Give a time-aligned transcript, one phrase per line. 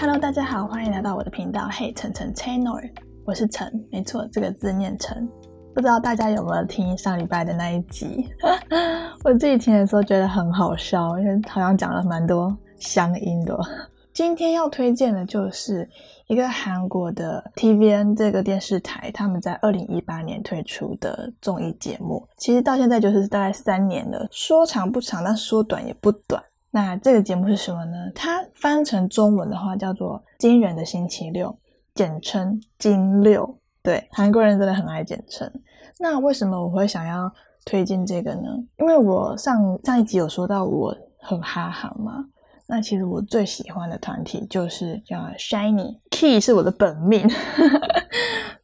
[0.00, 1.68] Hello，大家好，欢迎来到我的频道。
[1.68, 2.90] Hey，晨晨 Channel，
[3.26, 5.28] 我是陈，没错，这个字念陈。
[5.74, 8.26] 不知道大家有没有听上礼拜的那一集？
[9.22, 13.54] 我自己听的时候觉得很好笑，因为好像讲了蛮多乡音的。
[14.14, 15.86] 今天要推荐的就是
[16.28, 26.42] 一个韩国的 TVN 这个电视台，他们在二零一八年推出的综艺节目，其实到现在就是大概三年了，说长不长，但说短也不短。
[26.70, 27.96] 那这个节目是什么呢？
[28.14, 31.48] 它翻成中文的话叫做《惊人的星期六》，
[31.94, 33.58] 简称“金六”。
[33.82, 35.50] 对，韩国人真的很爱简称。
[35.98, 37.32] 那为什么我会想要
[37.64, 38.42] 推荐这个呢？
[38.78, 42.24] 因为我上上一集有说到我很哈韩嘛。
[42.66, 47.28] 那其实我最喜欢的团体就是叫 Shiny，Key 是我的本命。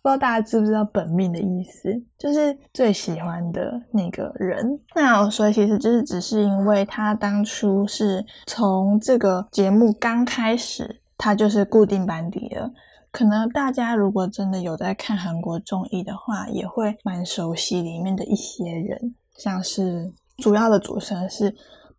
[0.00, 4.78] 不知道大家知不知道本命的意思，就是最喜欢的那个人。
[4.94, 12.70] 那所以其实就是只是因为他当初是从这个节目刚开始，他就是固定班底了。
[13.10, 21.54] 可能大家如果真的有在看韩国综艺的话，也会蛮熟悉里面的一些人，像是主要的主持人是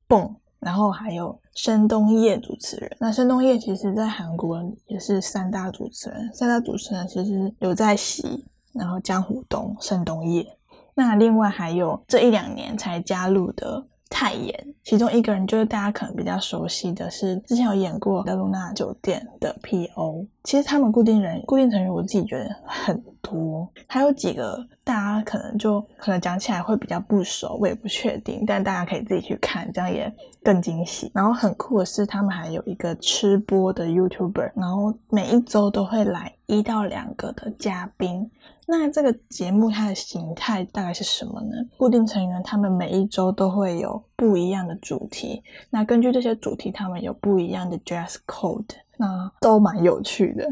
[0.07, 0.35] 蹦。
[0.59, 10.47] 然后还有申东烨主持人，那申东烨其实在韩国也是三大主持人，三大主持人其实刘在熙，然后江虎东、申东烨，
[10.93, 13.85] 那另外还有这一两年才加入的。
[14.09, 20.25] 泰妍，其中一个人就是大家可能比较熟悉的是，之前有演过《德鲁纳酒店》的 P.O。
[20.43, 31.11] 其实他们固定人、固定成员，我自己觉得很多，还有几个大家可能就可能讲起来会比较不熟，我也不确定，但大家可以自己去看，这样也更惊喜。
[31.13, 38.29] 然后很酷的是，他们还有一个吃播的 YouTuber，然后每一周都会来一到两个的嘉宾。
[38.71, 41.55] 那这个节目它的形态大概是什么呢？
[41.75, 48.67] 固定成员他们每一周都会有不一样的主题，那根据这些主题，他们有不一样的 dress code，
[48.97, 50.47] 那都蛮有趣的，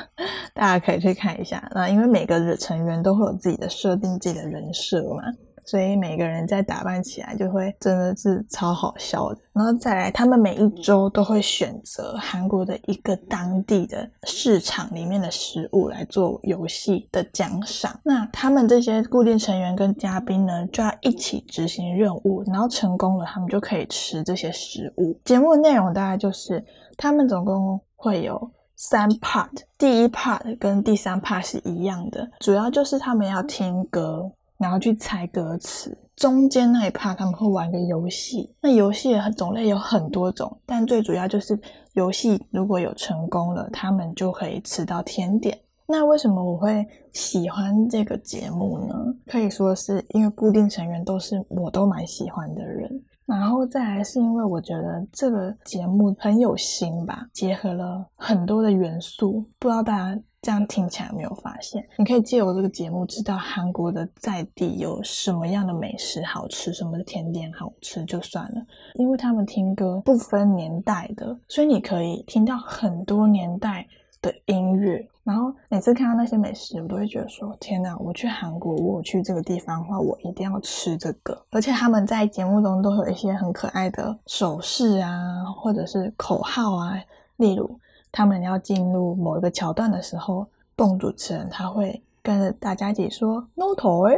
[0.52, 1.66] 大家可以去看一下。
[1.74, 5.22] 那因为每个成员都会有自己的设定，自己的人设嘛。
[5.64, 17.98] 所以每个人在打扮起来就会真的是超好笑的，然后再来，他们每一周都会选择韩国的一个当地的市场里面的食物来做游戏的奖赏。
[18.02, 25.18] 那他们这些固定成员跟嘉宾呢，就要一起执行任务，然后成功了，他们就可以吃这些食物。
[25.24, 26.62] 节目内容大概就是，
[26.96, 29.48] 他们总共会有三 part，
[29.78, 34.30] 第一 part 跟第三 part 是一样的，主要就是他们要听歌。
[34.64, 41.60] 然后去猜歌词，中间那一 part 他们会玩个游戏，那游戏的种类有很多种，但最主要就是
[41.92, 45.58] 游戏如果有成功了，他们就可以吃到甜点。
[45.86, 46.82] 那为什么我会
[47.12, 48.94] 喜欢这个节目呢？
[49.26, 52.90] 可以说是因为固定成员都是我都蛮喜欢的人，
[53.26, 60.18] 然后再来是因为我觉得这个节目很有心吧，结合了很多的元素，不知道大家。
[60.44, 61.82] 这样听起来没有发现？
[61.96, 68.60] 你可以借我这个节目知道韩国的在地有什么样的美食好吃，什么的甜点好吃就算了。
[68.96, 73.86] 因为他们听歌不分年代的，所以你可以听到很多年代
[74.20, 75.08] 的音乐。
[75.22, 77.96] 然后每次看到那些美食，我都会觉得说：天哪！
[77.96, 81.42] 我去韩国，我去这个地方的话，我一定要吃这个。
[81.48, 87.02] 而且他们在节目中都有一些很可爱的手势啊，或者是口号啊，
[87.38, 87.80] 例如。
[88.16, 94.12] 他们要进入某一个桥段的时候，蹦主持人他会跟着大家一起说 “no toy”，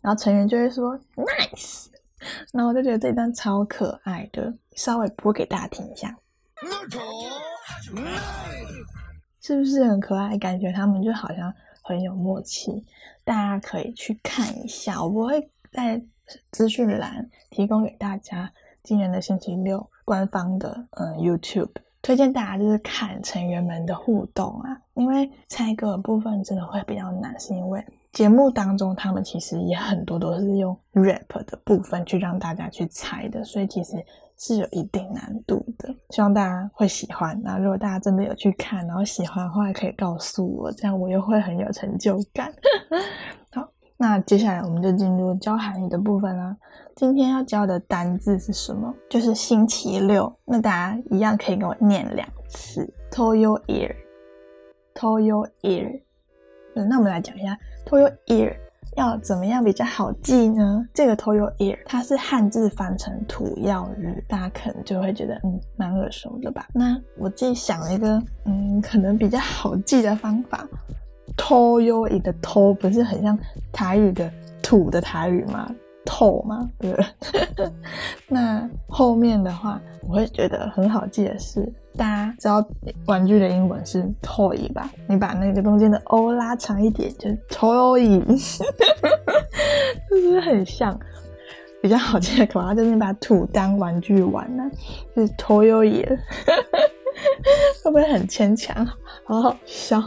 [0.00, 1.88] 然后成员就会说 “nice”，
[2.50, 6.16] 然后我就觉得这段超可爱的，稍微播给大家听一下
[6.62, 7.28] ，“no toy”，
[9.42, 10.38] 是不是很可爱？
[10.38, 11.52] 感觉他们就好像
[11.82, 12.82] 很有默契，
[13.22, 16.02] 大家可以去看一下，我不会在
[16.50, 18.50] 资讯栏提供给大家
[18.82, 21.72] 今年的星期六官方的嗯 YouTube。
[22.02, 27.82] 推荐大家就是看成员们的互动啊，因为猜歌的部分真的会比较难，是因为
[28.12, 34.04] 节目当中他们其实也很多都是用 rap 的部分去让大家去猜的，所以其实
[34.36, 35.94] 是有一定难度的。
[36.10, 37.40] 希望大家会喜欢。
[37.42, 42.52] 那如果大家真的有去看，然后喜欢的话，可以告诉我，这样我又会很有成就感。
[44.02, 46.56] 那接下来我们就进入教韩语的部分啦。
[46.96, 48.92] 今天要教的单字是什么？
[49.08, 50.36] 就是星期六。
[50.44, 56.00] 那大家一样可以跟我念两次：Toyoir，Toyoir。
[56.74, 57.56] 那我们来讲一下
[57.86, 58.56] Toyoir
[58.96, 60.84] 要怎么样比较好记呢？
[60.92, 66.66] 这个 Toyoir 它是汉字翻成土曜日，大家可能就会觉得嗯蛮耳熟的吧。
[66.74, 70.66] 那我自己想了一个嗯可能比较好记的方法。
[71.36, 73.38] 偷 o 一的偷不是很像
[73.72, 74.30] 台语的
[74.62, 75.68] 土的台语吗？
[76.04, 77.70] 透嘛，对不对？
[78.28, 81.62] 那后面的话，我会觉得很好记的是，
[81.96, 82.64] 大家知道
[83.06, 84.90] 玩具的英文是 toy 吧？
[85.08, 88.64] 你把那个中间的 o 拉长一点，就是 toy， 是
[90.10, 90.98] 不是很像？
[91.80, 94.62] 比较好记的口号就是你把土当玩具玩呢，
[95.14, 95.72] 就是 toy，
[97.84, 98.86] 会不会很牵强？
[99.32, 99.98] 好好笑，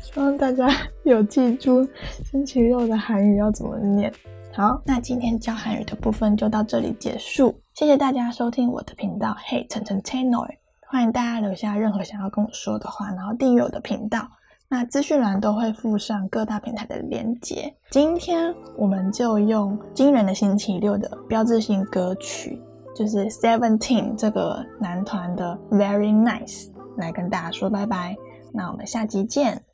[0.00, 0.68] 希望大家
[1.02, 1.84] 有记住
[2.30, 4.12] 星期六的韩语要怎么念。
[4.52, 7.52] 好，那今天教韩语的部分就到这里结束。
[7.74, 10.46] 谢谢大家收听我的频道，Hey 晨晨 Channel，
[10.86, 14.28] 欢迎大家留下任何想要跟我说的话，然后订阅我的频道。
[14.68, 17.74] 那资讯栏都会附上各大平台的连接。
[17.90, 22.62] 今天我们就用惊人的星期六的标志性歌曲，
[22.94, 28.16] 就是 Seventeen 这个男团的 Very Nice 来跟大家说拜拜。
[28.52, 29.64] 那我们下集见。